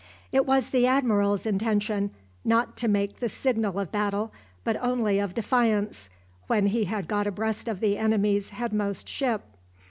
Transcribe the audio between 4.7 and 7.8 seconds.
only of defiance, when he had got abreast